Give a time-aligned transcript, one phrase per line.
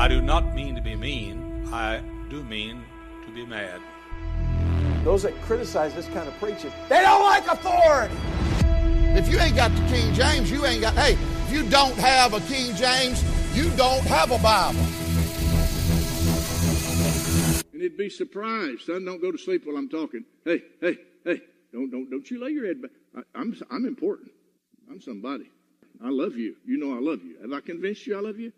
[0.00, 1.68] I do not mean to be mean.
[1.70, 2.00] I
[2.30, 2.82] do mean
[3.26, 3.82] to be mad.
[5.04, 8.14] Those that criticize this kind of preaching, they don't like authority.
[9.14, 12.32] If you ain't got the King James, you ain't got, hey, if you don't have
[12.32, 13.22] a King James,
[13.54, 14.80] you don't have a Bible.
[17.74, 18.86] And he'd be surprised.
[18.86, 20.24] Son, don't go to sleep while I'm talking.
[20.46, 20.96] Hey, hey,
[21.26, 21.42] hey,
[21.74, 22.92] don't, don't, don't you lay your head back.
[23.14, 24.30] I, I'm, I'm important.
[24.90, 25.50] I'm somebody.
[26.02, 26.56] I love you.
[26.64, 27.36] You know I love you.
[27.42, 28.50] Have I convinced you I love you?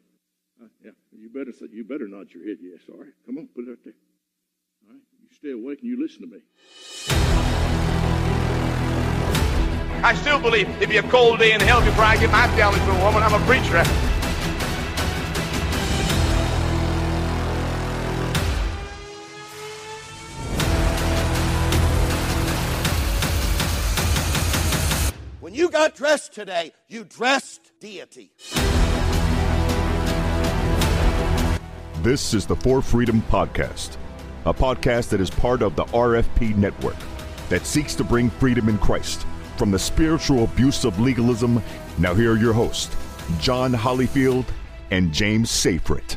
[0.63, 0.91] Uh, yeah.
[1.11, 2.59] You better, you better nod your head.
[2.61, 2.81] Yes.
[2.89, 3.13] All right.
[3.27, 3.49] Come on.
[3.49, 3.95] Put it right there.
[4.87, 5.03] All right.
[5.21, 6.43] You stay awake and you listen to me.
[10.05, 12.79] I still believe it'd be a cold day in hell before I get my family
[12.79, 13.23] to a woman.
[13.23, 13.83] I'm a preacher.
[25.41, 28.33] When you got dressed today, you dressed deity.
[32.03, 33.97] This is the For Freedom Podcast,
[34.45, 36.97] a podcast that is part of the RFP network
[37.49, 39.25] that seeks to bring freedom in Christ
[39.57, 41.63] from the spiritual abuse of legalism.
[41.99, 42.97] Now, here are your hosts,
[43.39, 44.47] John Hollyfield
[44.91, 46.17] and James Seyfried.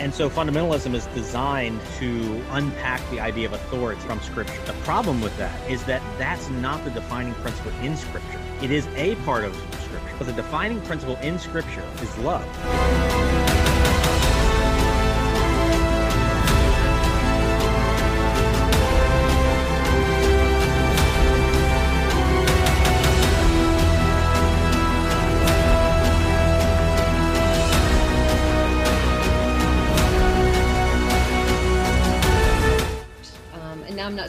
[0.00, 4.58] And so fundamentalism is designed to unpack the idea of authority from Scripture.
[4.64, 8.40] The problem with that is that that's not the defining principle in Scripture.
[8.62, 9.87] It is a part of Scripture,
[10.18, 13.47] but the defining principle in Scripture is love.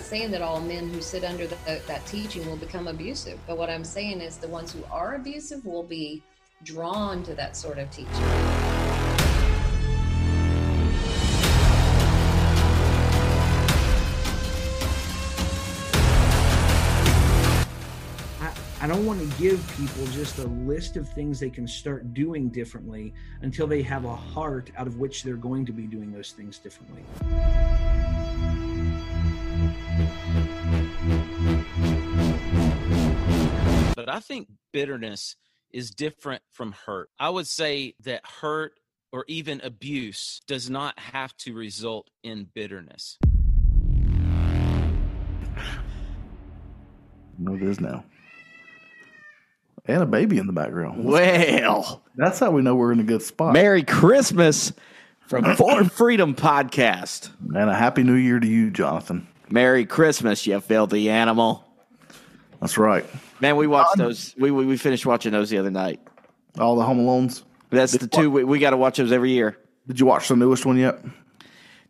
[0.10, 3.70] Saying that all men who sit under the, that teaching will become abusive, but what
[3.70, 6.24] I'm saying is the ones who are abusive will be
[6.64, 8.10] drawn to that sort of teaching.
[18.42, 22.16] I, I don't want to give people just a list of things they can start
[22.16, 26.12] doing differently until they have a heart out of which they're going to be doing
[26.12, 27.04] those things differently.
[33.96, 35.36] But I think bitterness
[35.72, 37.10] is different from hurt.
[37.20, 38.74] I would say that hurt
[39.12, 43.18] or even abuse does not have to result in bitterness.
[47.38, 48.04] No, it is now.
[49.86, 51.06] And a baby in the background.
[51.06, 53.54] Well, That's how we know we're in a good spot.
[53.54, 54.74] Merry Christmas
[55.22, 57.30] from For Freedom Podcast.
[57.56, 59.28] And a happy new year to you, Jonathan.
[59.52, 61.64] Merry Christmas, you filthy animal.
[62.62, 63.06] That's right.
[63.40, 64.36] Man, we watched those.
[64.38, 66.00] We, we we finished watching those the other night.
[66.60, 67.44] All the Home Alones.
[67.70, 69.58] That's the two we, we got to watch those every year.
[69.88, 71.00] Did you watch the newest one yet?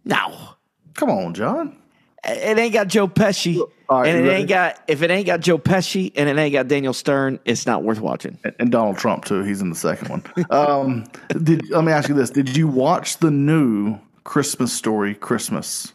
[0.06, 0.50] No,
[0.96, 1.78] Come on, John.
[2.24, 3.58] it ain't got Joe Pesci,
[3.90, 4.40] All right, and it ready?
[4.42, 7.66] ain't got if it ain't got Joe Pesci and it ain't got Daniel Stern, it's
[7.66, 8.38] not worth watching.
[8.44, 9.44] And- And Donald Trump too.
[9.44, 10.24] He's in the second one.
[10.52, 11.06] Um,
[11.44, 15.94] did let me ask you this: Did you watch the new Christmas Story Christmas?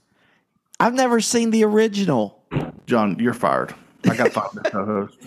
[0.84, 2.42] I've never seen the original.
[2.84, 3.74] John, you're fired.
[4.06, 5.18] I got five co-host.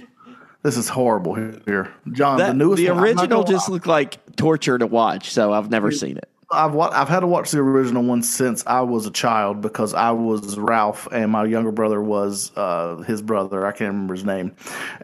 [0.62, 2.38] This is horrible here, John.
[2.38, 3.74] That, the newest, the one, original gonna just lie.
[3.74, 6.30] looked like torture to watch, so I've never seen it.
[6.52, 9.96] I've wa- I've had to watch the original one since I was a child because
[9.96, 13.66] I was Ralph and my younger brother was uh, his brother.
[13.66, 14.56] I can't remember his name.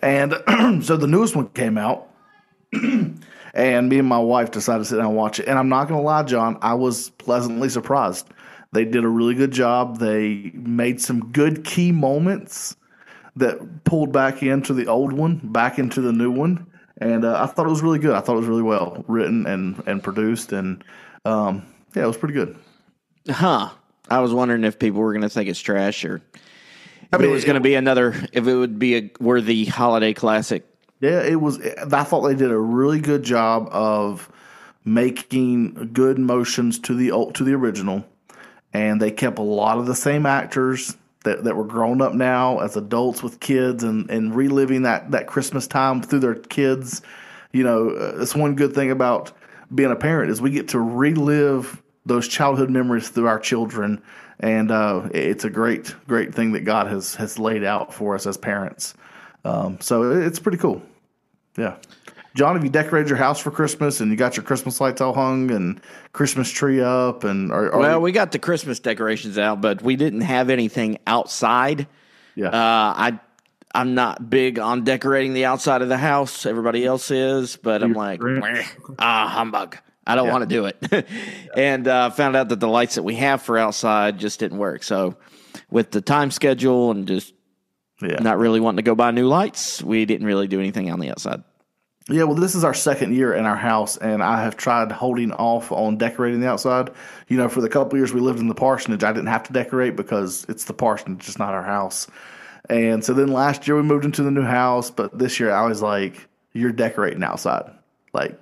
[0.04, 0.36] And
[0.86, 2.10] so the newest one came out,
[2.74, 5.48] and me and my wife decided to sit down and watch it.
[5.48, 8.28] And I'm not going to lie, John, I was pleasantly surprised.
[8.74, 10.00] They did a really good job.
[10.00, 12.76] They made some good key moments
[13.36, 16.68] that pulled back into the old one, back into the new one.
[16.98, 18.16] And uh, I thought it was really good.
[18.16, 20.52] I thought it was really well written and, and produced.
[20.52, 20.84] And
[21.26, 22.56] um, yeah, it was pretty good.
[23.30, 23.70] Huh.
[24.10, 26.22] I was wondering if people were going to think it's trash or
[27.12, 30.14] if mean, it was going to be another, if it would be a worthy holiday
[30.14, 30.66] classic.
[31.00, 31.60] Yeah, it was.
[31.62, 34.32] I thought they did a really good job of
[34.86, 38.06] making good motions to the old, to the original,
[38.74, 42.60] and they kept a lot of the same actors that, that were grown up now
[42.60, 47.02] as adults with kids and, and reliving that, that Christmas time through their kids.
[47.52, 47.90] You know,
[48.20, 49.32] it's one good thing about
[49.74, 54.02] being a parent is we get to relive those childhood memories through our children,
[54.40, 58.28] and uh, it's a great great thing that God has has laid out for us
[58.28, 58.94] as parents.
[59.46, 60.82] Um, so it's pretty cool.
[61.58, 61.76] Yeah.
[62.36, 65.14] John, have you decorated your house for Christmas and you got your Christmas lights all
[65.14, 65.80] hung and
[66.14, 69.96] Christmas tree up and are, are well, we got the Christmas decorations out, but we
[69.96, 71.88] didn't have anything outside.
[72.36, 72.48] Yeah.
[72.48, 72.52] Uh,
[72.96, 73.20] I
[73.76, 76.46] I'm not big on decorating the outside of the house.
[76.46, 78.22] Everybody else is, but I'm like,
[79.00, 79.78] ah, humbug.
[80.06, 80.32] I don't Yeah.
[80.32, 81.08] want to do it.
[81.56, 84.84] and uh, found out that the lights that we have for outside just didn't work.
[84.84, 85.18] So,
[85.72, 87.34] with the time schedule and just
[88.02, 88.18] Yeah.
[88.22, 91.10] not really wanting to go buy new lights, we didn't really do anything on the
[91.10, 91.44] outside.
[92.10, 95.32] Yeah, well, this is our second year in our house, and I have tried holding
[95.32, 96.90] off on decorating the outside.
[97.30, 99.54] You know, for the couple years we lived in the parsonage, I didn't have to
[99.54, 102.08] decorate because it's the parsonage, it's not our house.
[102.70, 105.66] And so then last year we moved into the new house, but this year I
[105.66, 107.72] was like, "You're decorating outside,
[108.14, 108.38] like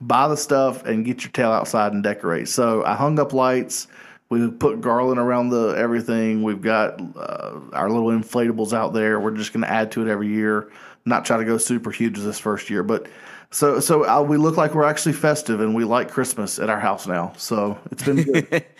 [0.00, 3.88] buy the stuff and get your tail outside and decorate." So I hung up lights.
[4.28, 6.42] We put garland around the everything.
[6.42, 9.20] We've got uh, our little inflatables out there.
[9.20, 10.68] We're just going to add to it every year.
[11.06, 13.06] Not try to go super huge this first year, but
[13.50, 16.80] so so uh, we look like we're actually festive and we like Christmas at our
[16.80, 17.32] house now.
[17.38, 18.64] So it's been good.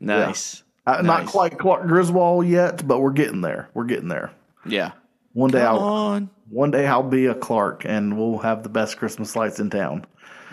[0.00, 0.62] Nice.
[0.86, 3.68] Uh, Not quite Clark Griswold yet, but we're getting there.
[3.72, 4.32] We're getting there.
[4.66, 4.92] Yeah.
[5.32, 6.30] One day Come I'll on.
[6.50, 10.04] one day I'll be a Clark and we'll have the best Christmas lights in town.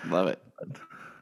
[0.07, 0.39] Love it.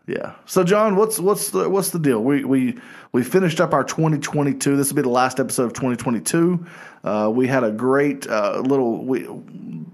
[0.07, 0.35] Yeah.
[0.45, 2.23] So John, what's what's the what's the deal?
[2.23, 2.77] We we
[3.11, 4.77] we finished up our 2022.
[4.77, 6.65] This will be the last episode of 2022.
[7.03, 9.23] Uh, we had a great uh, little we,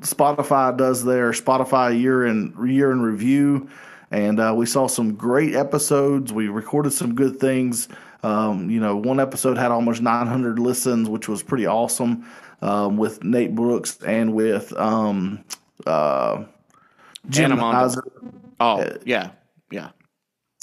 [0.02, 3.68] Spotify does their Spotify year in year in review,
[4.12, 6.32] and uh, we saw some great episodes.
[6.32, 7.90] We recorded some good things.
[8.22, 12.26] Um, you know, one episode had almost 900 listens, which was pretty awesome.
[12.62, 15.44] Um, with Nate Brooks and with um,
[15.86, 16.46] uh,
[17.28, 18.04] Jim Heiser.
[18.62, 19.32] Oh, yeah.
[19.70, 19.90] Yeah.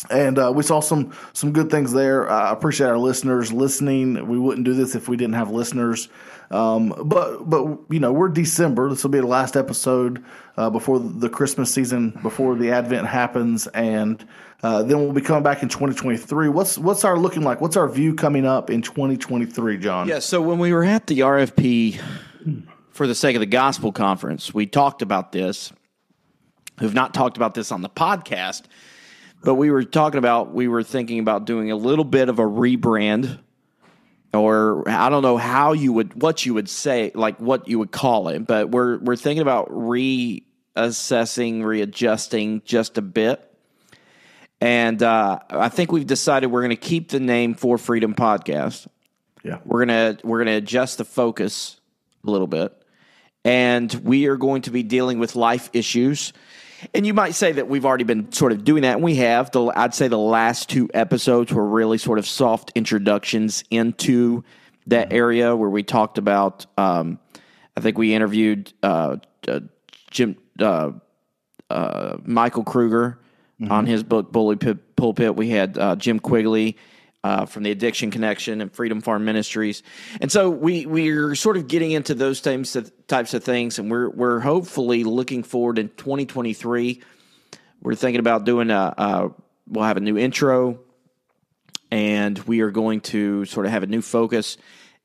[0.08, 2.30] And uh, we saw some some good things there.
[2.30, 4.26] I appreciate our listeners listening.
[4.26, 6.08] We wouldn't do this if we didn't have listeners.
[6.50, 8.88] Um, but but you know we're December.
[8.88, 10.24] This will be the last episode
[10.56, 14.26] uh, before the Christmas season, before the Advent happens, and
[14.62, 16.48] uh, then we'll be coming back in 2023.
[16.48, 17.60] What's what's our looking like?
[17.60, 20.08] What's our view coming up in 2023, John?
[20.08, 22.00] Yeah, so when we were at the RFP
[22.90, 25.72] for the sake of the gospel conference, we talked about this.
[26.80, 28.62] We've not talked about this on the podcast,
[29.42, 32.44] but we were talking about we were thinking about doing a little bit of a
[32.44, 33.38] rebrand
[34.32, 37.90] or I don't know how you would what you would say like what you would
[37.90, 43.46] call it, but we're we're thinking about reassessing, readjusting just a bit.
[44.60, 48.86] And uh, I think we've decided we're going to keep the name For Freedom Podcast.
[49.42, 49.58] Yeah.
[49.64, 51.80] We're gonna we're gonna adjust the focus
[52.24, 52.72] a little bit,
[53.44, 56.32] and we are going to be dealing with life issues.
[56.94, 59.50] And you might say that we've already been sort of doing that, and we have.
[59.50, 64.44] The, I'd say the last two episodes were really sort of soft introductions into
[64.86, 66.66] that area where we talked about.
[66.78, 67.18] Um,
[67.76, 69.16] I think we interviewed uh,
[69.46, 69.60] uh,
[70.10, 70.92] Jim uh,
[71.68, 73.18] uh, Michael Kruger
[73.68, 75.36] on his book Bully Pip- Pulpit.
[75.36, 76.78] We had uh, Jim Quigley
[77.22, 79.82] uh, from the Addiction Connection and Freedom Farm Ministries,
[80.20, 83.90] and so we we're sort of getting into those types of types of things, and
[83.90, 87.02] we're we're hopefully looking forward in 2023.
[87.82, 89.30] We're thinking about doing a.
[89.66, 90.80] We'll have a new intro,
[91.90, 94.56] and we are going to sort of have a new focus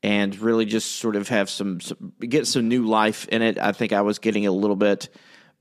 [0.06, 3.58] and really just sort of have some, some get some new life in it.
[3.58, 5.10] I think I was getting a little bit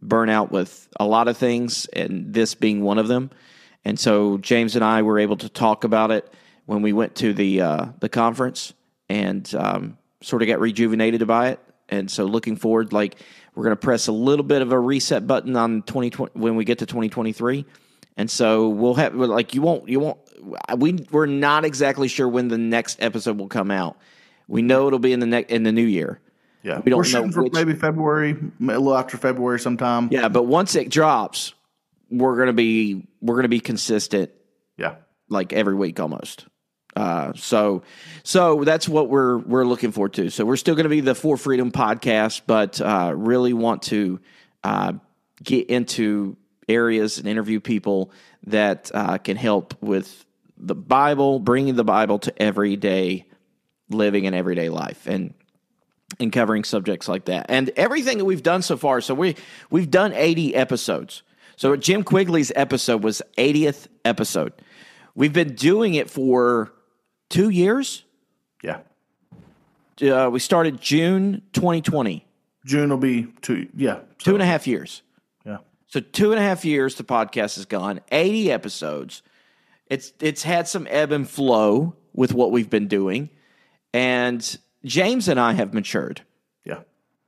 [0.04, 3.30] burnout with a lot of things, and this being one of them.
[3.84, 6.32] And so James and I were able to talk about it
[6.66, 8.72] when we went to the uh, the conference,
[9.08, 11.61] and um, sort of got rejuvenated by it.
[11.88, 13.16] And so looking forward, like
[13.55, 16.64] we're going to press a little bit of a reset button on 2020 when we
[16.64, 17.66] get to 2023.
[18.16, 20.19] And so we'll have like you won't you won't
[20.77, 23.96] we we're not exactly sure when the next episode will come out.
[24.46, 26.20] We know it'll be in the next in the new year.
[26.62, 30.08] Yeah, we don't we're know for which- maybe February, a little after February sometime.
[30.10, 31.55] Yeah, but once it drops,
[32.10, 34.31] we're gonna be we're gonna be consistent.
[34.79, 34.96] Yeah,
[35.29, 36.46] like every week almost.
[36.96, 37.82] Uh, so
[38.22, 40.31] so that's what we're we're looking forward to.
[40.31, 44.20] So we're still going to be the For Freedom podcast, but uh, really want to
[44.63, 44.93] uh,
[45.43, 46.36] get into
[46.69, 48.13] areas and interview people
[48.46, 50.24] that uh, can help with
[50.56, 53.27] the Bible, bringing the Bible to everyday
[53.91, 55.34] living and everyday life, and
[56.20, 57.46] and covering subjects like that.
[57.48, 59.01] And everything that we've done so far.
[59.01, 59.36] So we
[59.70, 61.22] we've done 80 episodes.
[61.56, 64.53] So Jim Quigley's episode was 80th episode.
[65.15, 66.72] We've been doing it for
[67.34, 68.05] 2 years.
[68.62, 68.81] Yeah.
[70.00, 72.24] Uh, we started June 2020.
[72.64, 73.69] June will be two.
[73.76, 75.03] Yeah, Two and a half years.
[75.44, 75.58] Yeah.
[75.88, 79.22] So two and a half years the podcast has gone, 80 episodes.
[79.86, 83.29] It's it's had some ebb and flow with what we've been doing.
[83.93, 86.22] And James and I have matured.
[86.64, 86.81] Yeah.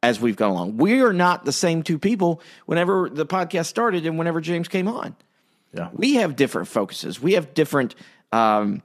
[0.02, 0.76] As we've gone along.
[0.78, 4.88] We are not the same two people whenever the podcast started and whenever James came
[4.88, 5.16] on.
[5.75, 5.90] Yeah.
[5.92, 7.20] We have different focuses.
[7.20, 7.94] We have different
[8.32, 8.82] um,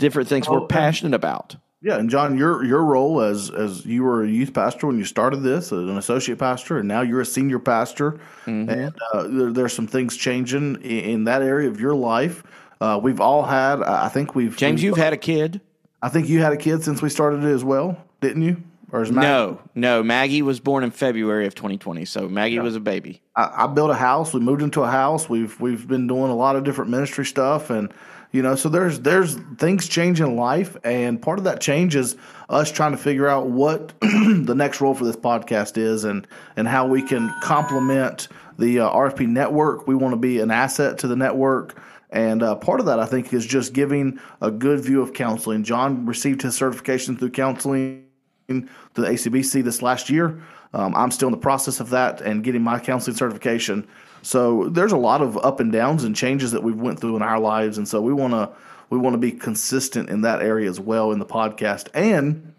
[0.00, 1.54] different things Oh, we're passionate about.
[1.82, 5.04] Yeah, and John, your your role as as you were a youth pastor when you
[5.04, 8.68] started this, as an associate pastor, and now you're a senior pastor, Mm-hmm.
[8.68, 12.42] and uh, there, there's some things changing in, in that area of your life.
[12.82, 13.82] Uh, we've all had.
[13.82, 15.60] I think we've James, we've- you've had a kid.
[16.02, 18.62] I think you had a kid since we started it as well, didn't you?
[18.92, 20.02] Or is Maggie- No, no.
[20.02, 23.22] Maggie was born in February of 2020, so Maggie was a baby.
[23.36, 24.34] I, I built a house.
[24.34, 25.28] We moved into a house.
[25.30, 27.92] We've we've been doing a lot of different ministry stuff, and
[28.32, 32.16] you know, so there's there's things change in life, and part of that change is
[32.48, 36.68] us trying to figure out what the next role for this podcast is, and and
[36.68, 39.88] how we can complement the uh, RFP network.
[39.88, 41.80] We want to be an asset to the network.
[42.12, 45.62] And uh, part of that, I think, is just giving a good view of counseling.
[45.62, 48.04] John received his certification through counseling
[48.50, 50.42] through the ACBC this last year.
[50.72, 53.86] Um, I'm still in the process of that and getting my counseling certification.
[54.22, 57.22] So there's a lot of up and downs and changes that we've went through in
[57.22, 58.50] our lives, and so we want to
[58.90, 61.88] we want to be consistent in that area as well in the podcast.
[61.94, 62.52] And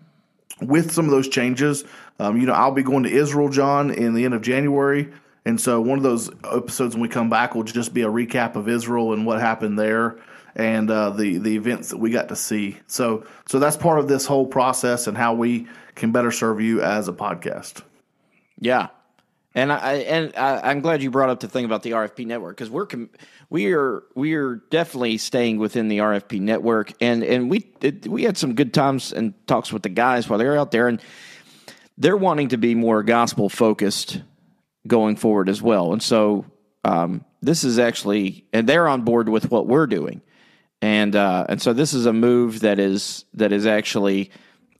[0.61, 1.83] with some of those changes,
[2.19, 5.11] um, you know, I'll be going to Israel, John, in the end of January.
[5.43, 8.55] And so one of those episodes when we come back will just be a recap
[8.55, 10.17] of Israel and what happened there
[10.55, 12.77] and uh, the the events that we got to see.
[12.87, 16.81] So so that's part of this whole process and how we can better serve you
[16.81, 17.81] as a podcast.
[18.59, 18.89] Yeah,
[19.53, 22.55] and I and I, I'm glad you brought up the thing about the RFP network
[22.55, 22.87] because we're
[23.49, 28.23] we are we are definitely staying within the RFP network, and and we it, we
[28.23, 31.01] had some good times and talks with the guys while they're out there, and
[31.97, 34.21] they're wanting to be more gospel focused
[34.87, 36.45] going forward as well, and so
[36.85, 40.21] um, this is actually and they're on board with what we're doing,
[40.81, 44.31] and uh, and so this is a move that is that is actually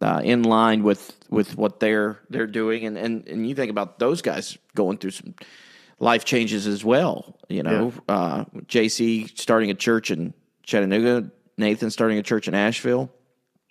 [0.01, 4.00] uh, in line with with what they're they're doing, and and and you think about
[4.00, 5.36] those guys going through some
[6.00, 7.38] life changes as well.
[7.48, 13.12] You know, uh, JC starting a church in Chattanooga, Nathan starting a church in Asheville.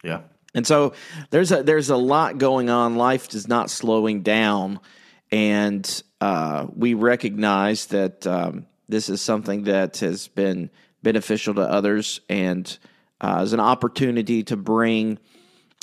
[0.05, 0.21] Yeah.
[0.55, 0.95] And so
[1.31, 2.97] there's a there's a lot going on.
[2.97, 4.81] Life is not slowing down,
[5.31, 10.71] and uh, we recognize that um, this is something that has been
[11.03, 12.79] beneficial to others, and
[13.21, 15.19] uh, is an opportunity to bring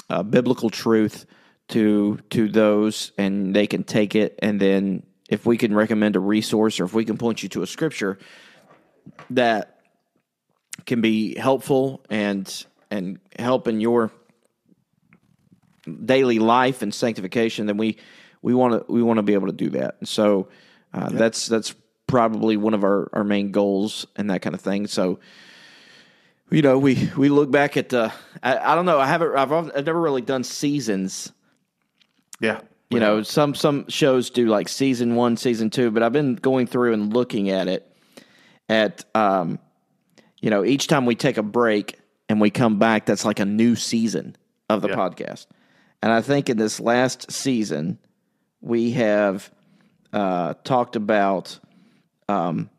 [0.10, 1.26] uh, biblical truth
[1.70, 6.20] to to those, and they can take it, and then if we can recommend a
[6.20, 8.18] resource or if we can point you to a scripture
[9.30, 9.82] that
[10.86, 14.12] can be helpful and and help in your
[16.06, 17.98] daily life and sanctification, then we
[18.42, 19.96] we want to we want to be able to do that.
[20.00, 20.50] And so
[20.94, 21.76] uh, that's that's
[22.08, 24.88] probably one of our, our main goals and that kind of thing.
[24.88, 25.20] So
[26.50, 28.10] you know, we we look back at uh,
[28.42, 29.00] I, I don't know.
[29.00, 29.36] I haven't.
[29.36, 31.32] I've, I've never really done seasons.
[32.40, 32.62] Yeah.
[32.90, 36.68] You know, some some shows do like season one, season two, but I've been going
[36.68, 37.92] through and looking at it.
[38.70, 39.60] At um,
[40.40, 42.00] you know, each time we take a break
[42.30, 44.38] and we come back, that's like a new season
[44.70, 45.48] of the podcast.
[46.02, 48.00] And I think in this last season,
[48.62, 49.52] we have
[50.14, 51.60] uh, talked about
[52.30, 52.70] um,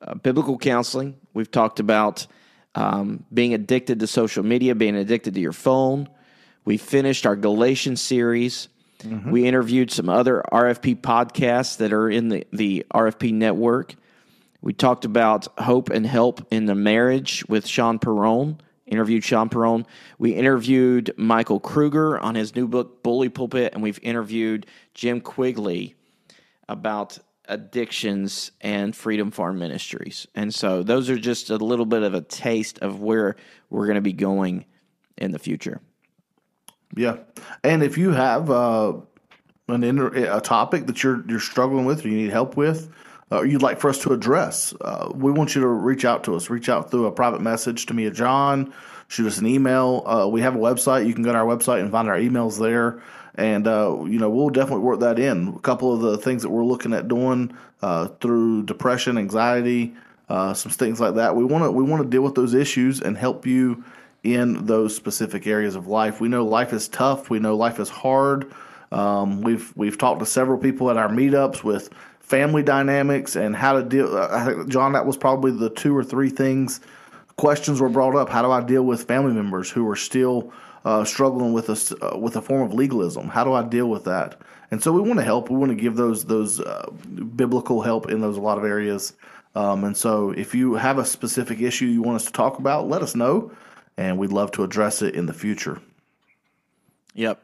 [0.00, 1.16] uh, biblical counseling.
[1.34, 2.26] We've talked about
[2.74, 6.08] um, being addicted to social media, being addicted to your phone.
[6.64, 8.68] We finished our Galatians series.
[9.30, 13.94] We interviewed some other RFP podcasts that are in the, the RFP network.
[14.60, 18.60] We talked about hope and help in the marriage with Sean Perron.
[18.86, 19.86] Interviewed Sean Perron.
[20.18, 25.94] We interviewed Michael Kruger on his new book, Bully Pulpit, and we've interviewed Jim Quigley
[26.68, 30.26] about addictions and Freedom Farm Ministries.
[30.34, 33.36] And so those are just a little bit of a taste of where
[33.70, 34.64] we're going to be going
[35.16, 35.80] in the future.
[36.94, 37.18] Yeah,
[37.64, 38.94] and if you have uh,
[39.68, 42.90] an inter- a topic that you're you're struggling with or you need help with,
[43.32, 46.24] uh, or you'd like for us to address, uh, we want you to reach out
[46.24, 46.48] to us.
[46.48, 48.72] Reach out through a private message to me or John.
[49.08, 50.02] Shoot us an email.
[50.06, 51.06] Uh, we have a website.
[51.06, 53.02] You can go to our website and find our emails there.
[53.36, 55.48] And uh, you know we'll definitely work that in.
[55.48, 59.94] A couple of the things that we're looking at doing uh, through depression, anxiety,
[60.28, 61.36] uh, some things like that.
[61.36, 63.84] We want to we want to deal with those issues and help you
[64.22, 66.20] in those specific areas of life.
[66.20, 67.30] We know life is tough.
[67.30, 68.52] We know life is hard.
[68.90, 71.90] Um, we've we've talked to several people at our meetups with
[72.20, 74.16] family dynamics and how to deal.
[74.18, 76.80] I think John, that was probably the two or three things.
[77.36, 78.28] Questions were brought up.
[78.28, 80.52] How do I deal with family members who are still
[80.86, 83.28] uh, struggling with a uh, with a form of legalism?
[83.28, 84.40] How do I deal with that?
[84.70, 85.50] And so we want to help.
[85.50, 86.90] We want to give those those uh,
[87.36, 89.12] biblical help in those a lot of areas.
[89.54, 92.88] Um, and so if you have a specific issue you want us to talk about,
[92.88, 93.52] let us know
[93.96, 95.80] and we'd love to address it in the future.
[97.14, 97.42] Yep.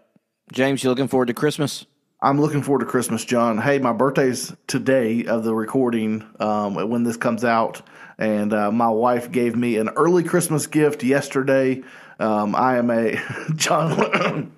[0.52, 1.86] James, you looking forward to Christmas?
[2.20, 3.58] I'm looking forward to Christmas, John.
[3.58, 7.82] Hey, my birthday's today of the recording um, when this comes out,
[8.16, 11.82] and uh, my wife gave me an early Christmas gift yesterday.
[12.22, 13.20] Um, I am a
[13.56, 14.52] John.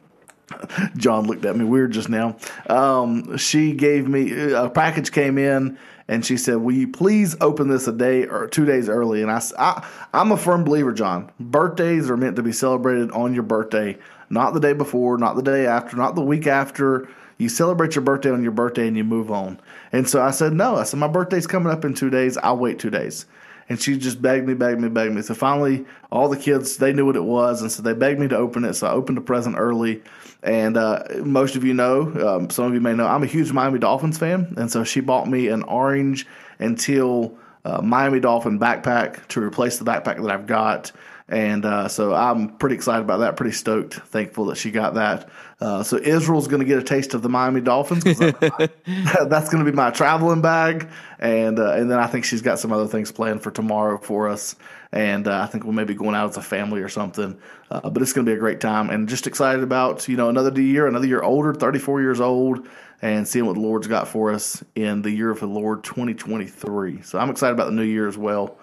[0.96, 2.36] John looked at me weird just now.
[2.68, 7.68] Um, she gave me a package came in and she said, "Will you please open
[7.68, 11.30] this a day or two days early?" And I, I I'm a firm believer, John.
[11.40, 13.96] Birthdays are meant to be celebrated on your birthday,
[14.28, 17.08] not the day before, not the day after, not the week after.
[17.38, 19.58] You celebrate your birthday on your birthday and you move on.
[19.90, 22.36] And so I said, "No." I said, "My birthday's coming up in two days.
[22.36, 23.24] I'll wait two days."
[23.68, 25.22] And she just begged me, begged me, begged me.
[25.22, 28.28] So finally, all the kids they knew what it was, and so they begged me
[28.28, 28.74] to open it.
[28.74, 30.02] So I opened the present early.
[30.42, 33.50] And uh, most of you know, um, some of you may know, I'm a huge
[33.52, 34.54] Miami Dolphins fan.
[34.58, 36.26] And so she bought me an orange
[36.58, 40.92] and teal uh, Miami Dolphin backpack to replace the backpack that I've got.
[41.26, 45.30] And uh, so I'm pretty excited about that, pretty stoked, thankful that she got that.
[45.58, 48.04] Uh, so Israel's going to get a taste of the Miami Dolphins.
[48.04, 50.86] that's going to be my traveling bag,
[51.18, 54.28] and uh, and then I think she's got some other things planned for tomorrow for
[54.28, 54.54] us,
[54.92, 57.38] and uh, I think we'll maybe going out as a family or something.
[57.70, 60.28] Uh, but it's going to be a great time, and just excited about you know
[60.28, 62.68] another year, another year older, 34 years old,
[63.00, 67.00] and seeing what the Lord's got for us in the year of the Lord 2023.
[67.00, 68.58] So I'm excited about the new year as well.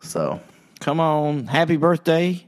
[0.00, 0.40] So
[0.80, 2.46] come on, happy birthday.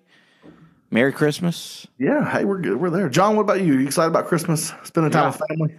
[0.90, 1.86] Merry Christmas.
[1.98, 2.80] Yeah, hey, we're good.
[2.80, 3.08] We're there.
[3.08, 3.74] John, what about you?
[3.78, 4.72] you excited about Christmas?
[4.84, 5.28] Spending time Yeah.
[5.30, 5.74] with family?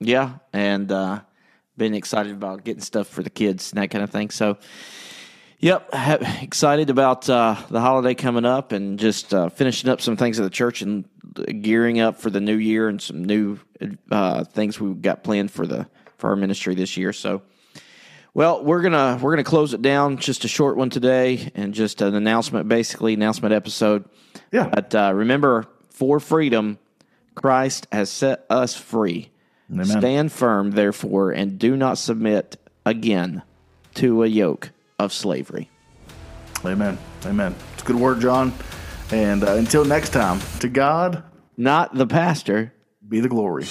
[0.00, 1.20] Yeah, and uh,
[1.76, 4.30] been excited about getting stuff for the kids and that kind of thing.
[4.30, 4.58] So,
[5.60, 5.88] yep,
[6.42, 10.42] excited about uh, the holiday coming up and just uh, finishing up some things at
[10.42, 11.04] the church and
[11.62, 13.58] gearing up for the new year and some new
[14.10, 15.86] uh, things we've got planned for the
[16.18, 17.12] for our ministry this year.
[17.12, 17.42] So,
[18.34, 20.16] well, we're gonna we're gonna close it down.
[20.16, 24.04] Just a short one today, and just an announcement, basically announcement episode.
[24.50, 24.68] Yeah.
[24.68, 26.78] But uh, remember, for freedom,
[27.34, 29.30] Christ has set us free.
[29.70, 29.86] Amen.
[29.86, 33.42] Stand firm, therefore, and do not submit again
[33.94, 35.70] to a yoke of slavery.
[36.64, 36.98] Amen.
[37.26, 37.54] Amen.
[37.74, 38.52] It's a good word, John.
[39.10, 41.22] And uh, until next time, to God,
[41.56, 42.72] not the pastor,
[43.06, 43.64] be the glory.